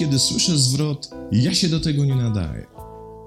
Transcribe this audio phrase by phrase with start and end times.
[0.00, 2.66] kiedy słyszę zwrot ja się do tego nie nadaję.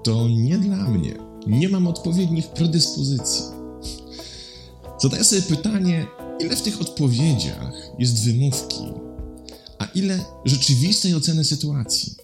[0.04, 1.14] To nie dla mnie.
[1.46, 3.44] Nie mam odpowiednich predyspozycji.
[5.02, 6.06] Zadaję sobie pytanie,
[6.40, 8.84] ile w tych odpowiedziach jest wymówki,
[9.78, 12.14] a ile rzeczywistej oceny sytuacji.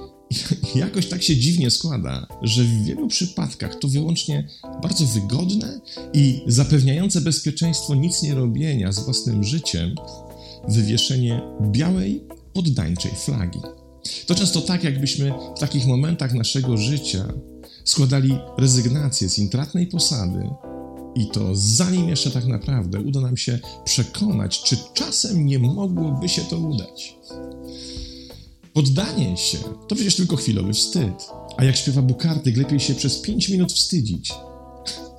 [0.74, 4.48] Jakoś tak się dziwnie składa, że w wielu przypadkach to wyłącznie
[4.82, 5.80] bardzo wygodne
[6.12, 9.94] i zapewniające bezpieczeństwo nic nie robienia z własnym życiem
[10.68, 13.60] wywieszenie białej, poddańczej flagi.
[14.26, 17.32] To często tak, jakbyśmy w takich momentach naszego życia
[17.84, 20.50] składali rezygnację z intratnej posady
[21.14, 26.42] i to zanim jeszcze tak naprawdę uda nam się przekonać, czy czasem nie mogłoby się
[26.42, 27.16] to udać.
[28.72, 29.58] Poddanie się
[29.88, 31.28] to przecież tylko chwilowy wstyd.
[31.56, 34.32] A jak śpiewa Bukartyk, lepiej się przez 5 minut wstydzić,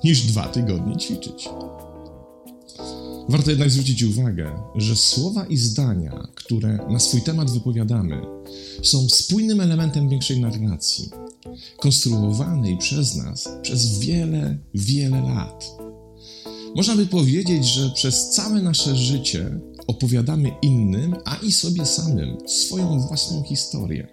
[0.04, 1.48] niż dwa tygodnie ćwiczyć.
[3.28, 8.20] Warto jednak zwrócić uwagę, że słowa i zdania, które na swój temat wypowiadamy,
[8.82, 11.10] są spójnym elementem większej narracji,
[11.78, 15.70] konstruowanej przez nas przez wiele, wiele lat.
[16.76, 23.00] Można by powiedzieć, że przez całe nasze życie opowiadamy innym, a i sobie samym swoją
[23.00, 24.08] własną historię.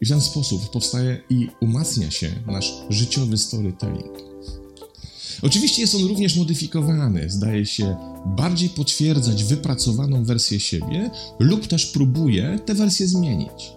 [0.00, 4.29] I w ten sposób powstaje i umacnia się nasz życiowy storytelling.
[5.42, 7.96] Oczywiście jest on również modyfikowany, zdaje się
[8.26, 13.72] bardziej potwierdzać wypracowaną wersję siebie, lub też próbuje tę wersję zmienić.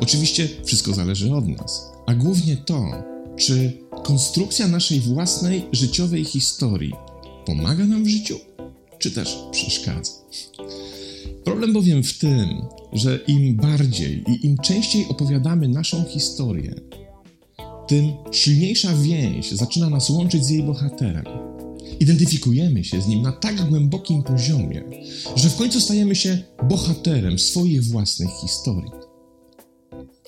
[0.00, 2.90] Oczywiście wszystko zależy od nas, a głównie to,
[3.36, 3.72] czy
[4.04, 6.92] konstrukcja naszej własnej życiowej historii
[7.46, 8.38] pomaga nam w życiu,
[8.98, 10.12] czy też przeszkadza.
[11.44, 12.48] Problem bowiem w tym,
[12.92, 16.74] że im bardziej i im częściej opowiadamy naszą historię,
[17.86, 21.24] tym silniejsza więź zaczyna nas łączyć z jej bohaterem.
[22.00, 24.82] Identyfikujemy się z nim na tak głębokim poziomie,
[25.36, 28.90] że w końcu stajemy się bohaterem swoich własnych historii.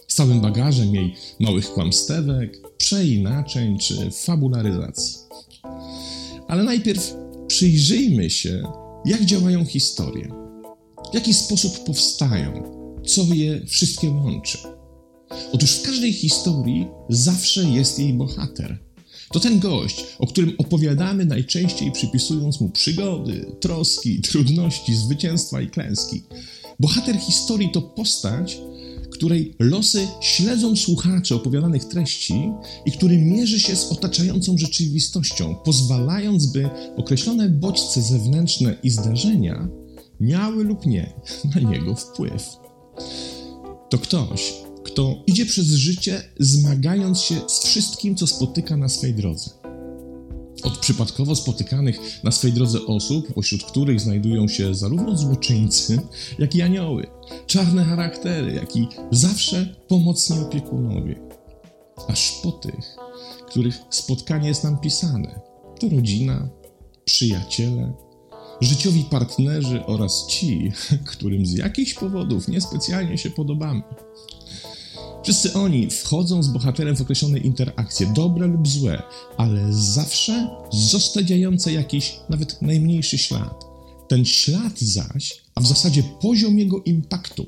[0.08, 5.18] Z całym bagażem jej małych kłamstewek, przeinaczeń czy fabularyzacji.
[6.48, 7.14] Ale najpierw
[7.46, 8.62] przyjrzyjmy się,
[9.04, 10.28] jak działają historie,
[11.12, 12.62] w jaki sposób powstają,
[13.06, 14.58] co je wszystkie łączy.
[15.56, 18.78] Otóż w każdej historii zawsze jest jej bohater.
[19.32, 26.22] To ten gość, o którym opowiadamy najczęściej przypisując mu przygody, troski, trudności, zwycięstwa i klęski.
[26.80, 28.58] Bohater historii to postać,
[29.10, 32.50] której losy śledzą słuchacze opowiadanych treści
[32.86, 39.68] i który mierzy się z otaczającą rzeczywistością, pozwalając, by określone bodźce zewnętrzne i zdarzenia
[40.20, 41.12] miały lub nie
[41.54, 42.42] na niego wpływ.
[43.90, 49.50] To ktoś, kto idzie przez życie zmagając się z wszystkim, co spotyka na swej drodze.
[50.62, 55.98] Od przypadkowo spotykanych na swej drodze osób, pośród których znajdują się zarówno złoczyńcy,
[56.38, 57.06] jak i anioły,
[57.46, 61.20] czarne charaktery, jak i zawsze pomocni opiekunowie,
[62.08, 62.96] aż po tych,
[63.46, 65.40] których spotkanie jest nam pisane.
[65.80, 66.48] To rodzina,
[67.04, 67.92] przyjaciele,
[68.60, 70.72] życiowi partnerzy oraz ci,
[71.12, 73.82] którym z jakichś powodów niespecjalnie się podobamy.
[75.26, 79.02] Wszyscy oni wchodzą z bohaterem w określone interakcje, dobre lub złe,
[79.36, 83.64] ale zawsze zostawiające jakiś, nawet najmniejszy ślad.
[84.08, 87.46] Ten ślad zaś, a w zasadzie poziom jego impaktu,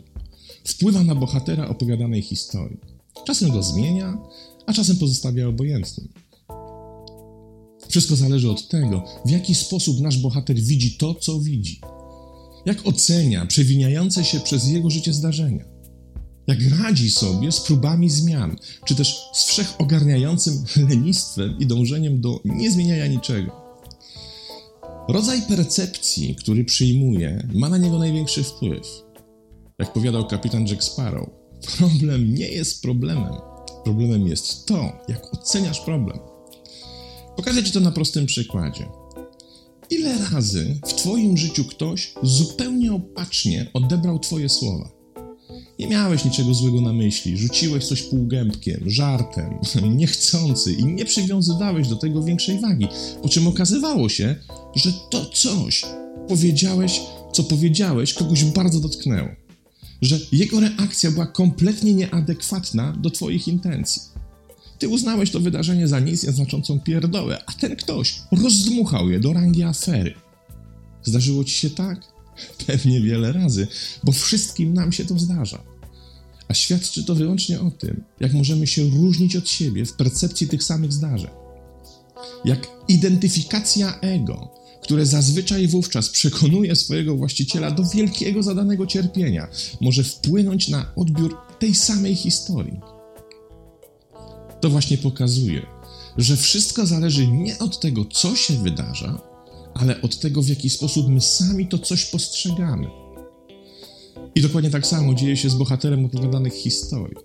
[0.64, 2.78] wpływa na bohatera opowiadanej historii.
[3.26, 4.18] Czasem go zmienia,
[4.66, 6.08] a czasem pozostawia obojętnym.
[7.88, 11.80] Wszystko zależy od tego, w jaki sposób nasz bohater widzi to, co widzi.
[12.66, 15.77] Jak ocenia przewiniające się przez jego życie zdarzenia
[16.48, 23.06] jak radzi sobie z próbami zmian, czy też z wszechogarniającym lenistwem i dążeniem do niezmieniania
[23.06, 23.68] niczego.
[25.08, 28.86] Rodzaj percepcji, który przyjmuje, ma na niego największy wpływ.
[29.78, 31.28] Jak powiadał kapitan Jack Sparrow,
[31.78, 33.34] problem nie jest problemem.
[33.84, 36.18] Problemem jest to, jak oceniasz problem.
[37.36, 38.86] Pokażę Ci to na prostym przykładzie.
[39.90, 44.97] Ile razy w Twoim życiu ktoś zupełnie opacznie odebrał Twoje słowa?
[45.78, 49.58] Nie miałeś niczego złego na myśli, rzuciłeś coś półgębkiem, żartem,
[49.96, 52.88] niechcący i nie przywiązywałeś do tego większej wagi,
[53.22, 54.36] po czym okazywało się,
[54.76, 55.84] że to coś
[56.28, 57.00] powiedziałeś,
[57.32, 59.28] co powiedziałeś, kogoś bardzo dotknęło.
[60.02, 64.02] Że jego reakcja była kompletnie nieadekwatna do Twoich intencji.
[64.78, 69.62] Ty uznałeś to wydarzenie za nic nieznaczącą pierdołę, a ten ktoś rozdmuchał je do rangi
[69.62, 70.14] afery.
[71.02, 72.17] Zdarzyło ci się tak?
[72.66, 73.66] Pewnie wiele razy,
[74.04, 75.62] bo wszystkim nam się to zdarza.
[76.48, 80.64] A świadczy to wyłącznie o tym, jak możemy się różnić od siebie w percepcji tych
[80.64, 81.30] samych zdarzeń.
[82.44, 84.58] Jak identyfikacja ego
[84.88, 89.48] które zazwyczaj wówczas przekonuje swojego właściciela do wielkiego zadanego cierpienia,
[89.80, 92.80] może wpłynąć na odbiór tej samej historii.
[94.60, 95.66] To właśnie pokazuje,
[96.16, 99.20] że wszystko zależy nie od tego, co się wydarza,
[99.78, 102.86] ale od tego, w jaki sposób my sami to coś postrzegamy.
[104.34, 107.16] I dokładnie tak samo dzieje się z bohaterem opowiadanych historii.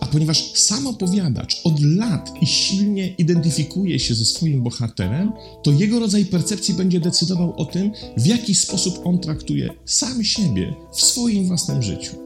[0.00, 5.32] A ponieważ sam opowiadacz od lat i silnie identyfikuje się ze swoim bohaterem,
[5.62, 10.74] to jego rodzaj percepcji będzie decydował o tym, w jaki sposób on traktuje sam siebie
[10.94, 12.16] w swoim własnym życiu.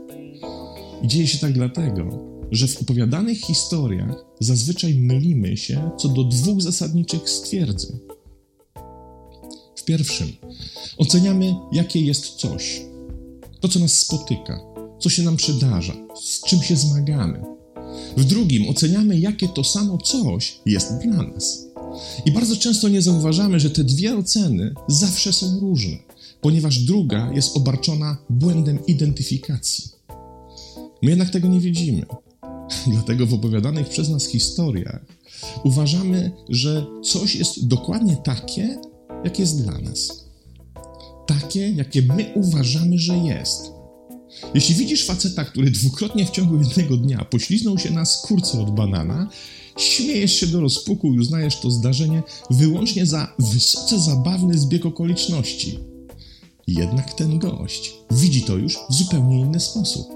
[1.03, 2.19] I dzieje się tak dlatego,
[2.51, 8.18] że w opowiadanych historiach zazwyczaj mylimy się co do dwóch zasadniczych stwierdzeń.
[9.89, 10.33] Pierwszym
[10.97, 12.83] oceniamy, jakie jest coś,
[13.61, 14.61] to co nas spotyka,
[15.01, 17.43] co się nam przydarza, z czym się zmagamy.
[18.17, 21.67] W drugim oceniamy, jakie to samo coś jest dla nas.
[22.25, 25.97] I bardzo często nie zauważamy, że te dwie oceny zawsze są różne,
[26.41, 29.85] ponieważ druga jest obarczona błędem identyfikacji.
[31.03, 32.07] My jednak tego nie widzimy.
[32.93, 35.01] Dlatego w opowiadanych przez nas historiach
[35.65, 38.81] uważamy, że coś jest dokładnie takie,
[39.25, 40.25] jak jest dla nas.
[41.27, 43.71] Takie, jakie my uważamy, że jest.
[44.55, 49.29] Jeśli widzisz faceta, który dwukrotnie w ciągu jednego dnia pośliznął się na skórce od banana,
[49.79, 55.79] śmiejesz się do rozpuku i uznajesz to zdarzenie wyłącznie za wysoce zabawny zbieg okoliczności.
[56.67, 60.07] Jednak ten gość widzi to już w zupełnie inny sposób.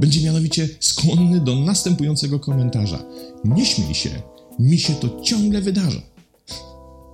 [0.00, 3.04] Będzie mianowicie skłonny do następującego komentarza:
[3.44, 4.22] Nie śmiej się,
[4.58, 6.15] mi się to ciągle wydarza.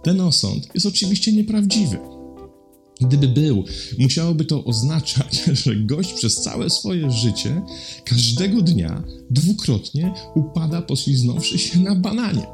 [0.02, 1.98] Ten osąd jest oczywiście nieprawdziwy.
[3.00, 3.64] Gdyby był,
[3.98, 7.62] musiałoby to oznaczać, że gość przez całe swoje życie
[8.04, 12.46] każdego dnia dwukrotnie upada pośliznąwszy się na bananie.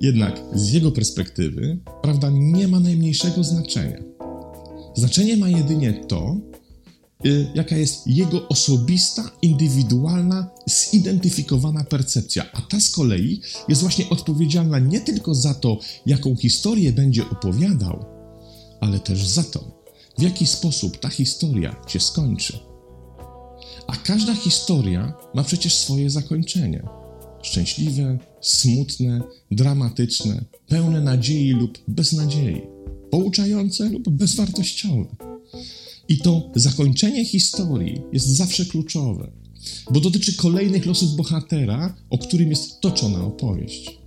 [0.00, 4.02] Jednak z jego perspektywy prawda nie ma najmniejszego znaczenia.
[4.94, 6.36] Znaczenie ma jedynie to,
[7.54, 12.52] jaka jest jego osobista, indywidualna, zidentyfikowana percepcja.
[12.52, 18.04] A ta z kolei jest właśnie odpowiedzialna nie tylko za to, jaką historię będzie opowiadał,
[18.80, 19.82] ale też za to,
[20.18, 22.58] w jaki sposób ta historia się skończy.
[23.86, 26.82] A każda historia ma przecież swoje zakończenie.
[27.42, 32.62] Szczęśliwe, smutne, dramatyczne, pełne nadziei lub beznadziei,
[33.10, 35.16] pouczające lub bezwartościowe.
[36.08, 39.32] I to zakończenie historii jest zawsze kluczowe,
[39.90, 43.98] bo dotyczy kolejnych losów bohatera, o którym jest toczona opowieść.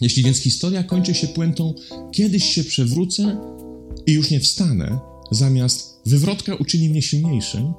[0.00, 1.74] Jeśli więc historia kończy się puentą
[2.12, 3.36] kiedyś się przewrócę
[4.06, 4.98] i już nie wstanę,
[5.30, 7.72] zamiast wywrotka uczyni mnie silniejszym,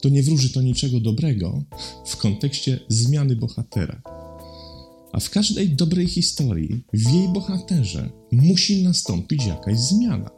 [0.00, 1.64] to nie wróży to niczego dobrego
[2.06, 4.02] w kontekście zmiany bohatera.
[5.12, 10.30] A w każdej dobrej historii, w jej bohaterze, musi nastąpić jakaś zmiana.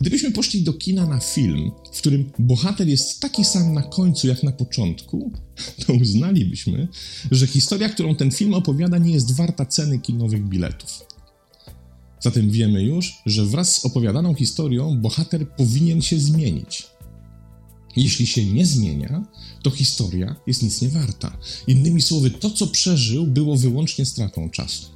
[0.00, 4.42] Gdybyśmy poszli do kina na film, w którym bohater jest taki sam na końcu jak
[4.42, 5.32] na początku,
[5.86, 6.88] to uznalibyśmy,
[7.30, 11.06] że historia, którą ten film opowiada, nie jest warta ceny kinowych biletów.
[12.20, 16.86] Zatem wiemy już, że wraz z opowiadaną historią bohater powinien się zmienić.
[17.96, 19.26] Jeśli się nie zmienia,
[19.62, 21.38] to historia jest nic nie warta.
[21.66, 24.95] Innymi słowy, to co przeżył było wyłącznie stratą czasu.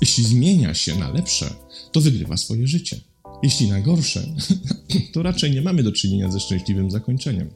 [0.00, 1.54] Jeśli zmienia się na lepsze,
[1.92, 3.00] to wygrywa swoje życie.
[3.42, 4.34] Jeśli na gorsze,
[5.12, 7.50] to raczej nie mamy do czynienia ze szczęśliwym zakończeniem.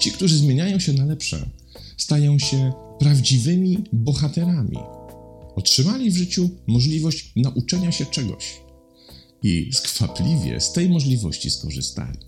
[0.00, 1.50] Ci, którzy zmieniają się na lepsze,
[1.96, 4.78] stają się prawdziwymi bohaterami,
[5.56, 8.60] otrzymali w życiu możliwość nauczenia się czegoś
[9.42, 12.18] i skwapliwie z tej możliwości skorzystali.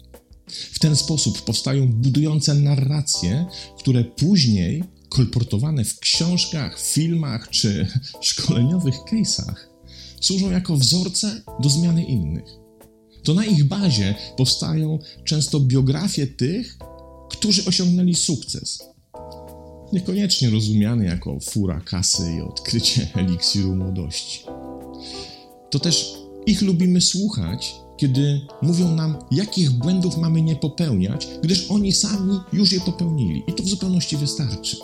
[0.49, 3.47] W ten sposób powstają budujące narracje,
[3.79, 4.85] które później,
[5.17, 7.87] kolportowane w książkach, filmach czy
[8.21, 9.55] szkoleniowych case'ach,
[10.21, 12.45] służą jako wzorce do zmiany innych.
[13.23, 16.79] To na ich bazie powstają często biografie tych,
[17.31, 18.83] którzy osiągnęli sukces,
[19.93, 24.41] niekoniecznie rozumiany jako fura kasy i odkrycie eliksiru młodości.
[25.71, 26.15] To też
[26.47, 32.73] ich lubimy słuchać, kiedy mówią nam, jakich błędów mamy nie popełniać, gdyż oni sami już
[32.73, 34.77] je popełnili i to w zupełności wystarczy.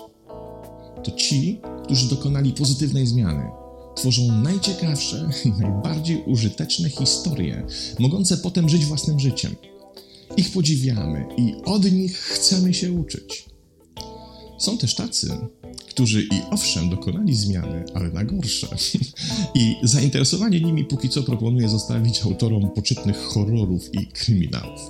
[1.04, 3.50] To ci, którzy dokonali pozytywnej zmiany,
[3.94, 7.66] tworzą najciekawsze i najbardziej użyteczne historie,
[7.99, 9.56] mogące potem żyć własnym życiem.
[10.37, 13.44] Ich podziwiamy i od nich chcemy się uczyć.
[14.59, 15.37] Są też tacy,
[15.88, 18.68] którzy i owszem dokonali zmiany, ale na gorsze.
[19.54, 24.80] I zainteresowanie nimi póki co proponuję zostawić autorom poczytnych horrorów i kryminałów.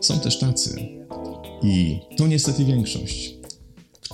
[0.00, 0.88] Są też tacy,
[1.62, 3.34] i to niestety większość,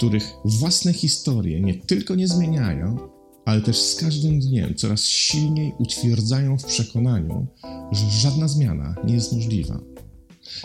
[0.02, 2.96] których własne historie nie tylko nie zmieniają,
[3.44, 7.46] ale też z każdym dniem coraz silniej utwierdzają w przekonaniu,
[7.92, 9.80] że żadna zmiana nie jest możliwa.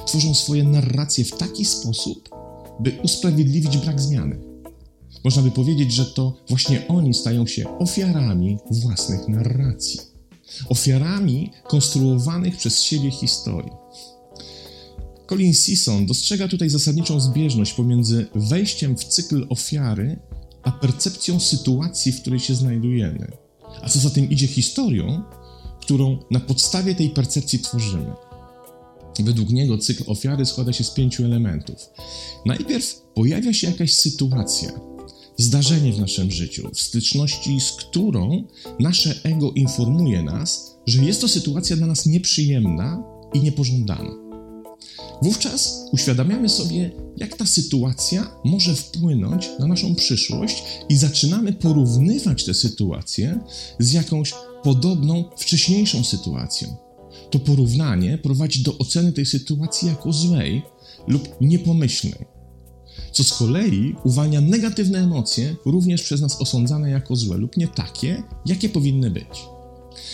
[0.06, 2.30] Tworzą swoje narracje w taki sposób,
[2.80, 4.40] by usprawiedliwić brak zmiany.
[5.24, 10.00] Można by powiedzieć, że to właśnie oni stają się ofiarami własnych narracji,
[10.70, 13.72] ofiarami konstruowanych przez siebie historii.
[15.30, 20.20] Colin Sisson dostrzega tutaj zasadniczą zbieżność pomiędzy wejściem w cykl ofiary
[20.64, 23.32] a percepcją sytuacji, w której się znajdujemy,
[23.82, 25.24] a co za tym idzie historią,
[25.82, 28.14] którą na podstawie tej percepcji tworzymy.
[29.20, 31.90] Według niego cykl ofiary składa się z pięciu elementów.
[32.46, 34.72] Najpierw pojawia się jakaś sytuacja,
[35.38, 38.44] zdarzenie w naszym życiu, w styczności z którą
[38.80, 43.04] nasze ego informuje nas, że jest to sytuacja dla nas nieprzyjemna
[43.34, 44.27] i niepożądana.
[45.22, 52.54] Wówczas uświadamiamy sobie, jak ta sytuacja może wpłynąć na naszą przyszłość i zaczynamy porównywać tę
[52.54, 53.40] sytuację
[53.80, 54.34] z jakąś
[54.64, 56.76] podobną, wcześniejszą sytuacją.
[57.30, 60.62] To porównanie prowadzi do oceny tej sytuacji jako złej
[61.08, 62.26] lub niepomyślnej,
[63.12, 68.24] co z kolei uwalnia negatywne emocje, również przez nas osądzane jako złe lub nie takie,
[68.46, 69.57] jakie powinny być.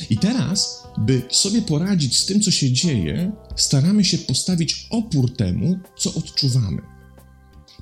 [0.09, 5.79] I teraz, by sobie poradzić z tym, co się dzieje, staramy się postawić opór temu,
[5.97, 6.81] co odczuwamy.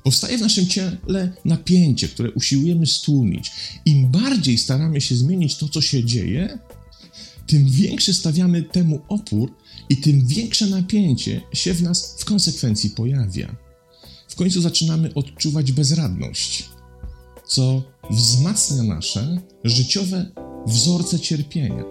[0.02, 3.50] Powstaje w naszym ciele napięcie, które usiłujemy stłumić.
[3.84, 6.58] Im bardziej staramy się zmienić to, co się dzieje,
[7.46, 9.54] tym większy stawiamy temu opór
[9.88, 13.56] i tym większe napięcie się w nas w konsekwencji pojawia.
[14.28, 16.68] W końcu zaczynamy odczuwać bezradność,
[17.48, 20.32] co wzmacnia nasze życiowe
[20.66, 21.84] wzorce cierpienia.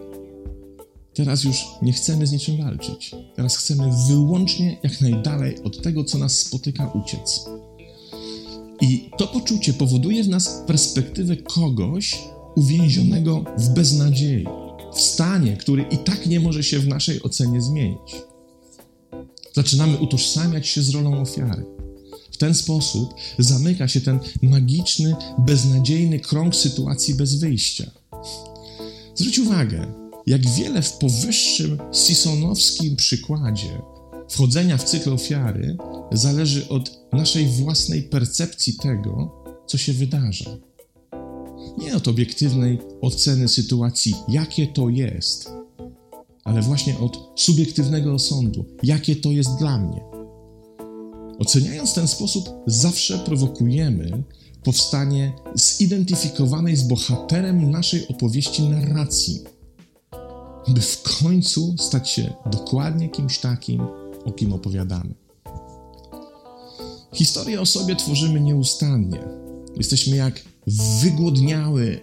[1.14, 3.12] Teraz już nie chcemy z niczym walczyć.
[3.36, 7.46] Teraz chcemy wyłącznie jak najdalej od tego, co nas spotyka, uciec.
[8.82, 12.20] I to poczucie powoduje w nas perspektywę kogoś
[12.56, 14.46] uwięzionego w beznadziei,
[14.94, 18.16] w stanie, który i tak nie może się w naszej ocenie zmienić.
[19.54, 21.66] Zaczynamy utożsamiać się z rolą ofiary.
[22.32, 27.92] W ten sposób zamyka się ten magiczny, beznadziejny krąg sytuacji bez wyjścia.
[29.16, 29.86] Zwróć uwagę,
[30.28, 33.82] jak wiele w powyższym Sisonowskim przykładzie
[34.30, 35.78] wchodzenia w cykl ofiary
[36.12, 40.58] zależy od naszej własnej percepcji tego, co się wydarza.
[41.78, 45.52] Nie od obiektywnej oceny sytuacji, jakie to jest,
[46.44, 50.02] ale właśnie od subiektywnego osądu, jakie to jest dla mnie.
[51.40, 54.24] Oceniając ten sposób, zawsze prowokujemy
[54.64, 59.44] powstanie zidentyfikowanej z bohaterem naszej opowieści narracji,
[60.68, 63.82] by w końcu stać się dokładnie kimś takim,
[64.26, 65.14] o kim opowiadamy.
[67.14, 69.20] Historię o sobie tworzymy nieustannie.
[69.78, 70.42] Jesteśmy jak
[71.02, 72.00] wygłodniały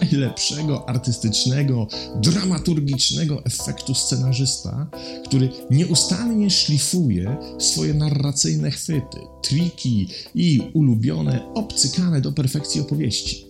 [0.00, 1.88] najlepszego artystycznego,
[2.22, 4.90] dramaturgicznego efektu scenarzysta,
[5.24, 13.48] który nieustannie szlifuje swoje narracyjne chwyty, triki i ulubione, obcykane do perfekcji opowieści.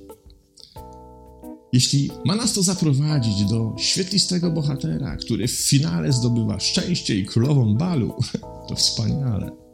[1.72, 7.75] Jeśli ma nas to zaprowadzić do świetlistego bohatera, który w finale zdobywa szczęście i królową
[7.75, 8.14] balu,
[8.68, 9.67] to wspaniale.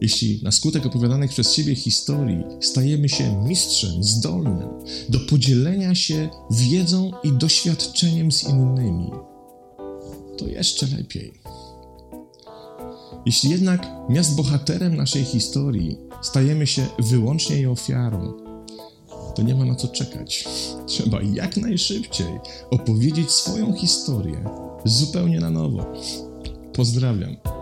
[0.00, 4.68] Jeśli na skutek opowiadanych przez siebie historii stajemy się mistrzem zdolnym
[5.08, 9.10] do podzielenia się wiedzą i doświadczeniem z innymi,
[10.38, 11.32] to jeszcze lepiej.
[13.26, 18.32] Jeśli jednak miast bohaterem naszej historii stajemy się wyłącznie jej ofiarą,
[19.34, 20.44] to nie ma na co czekać.
[20.86, 24.44] Trzeba jak najszybciej opowiedzieć swoją historię
[24.84, 25.92] zupełnie na nowo.
[26.72, 27.53] Pozdrawiam.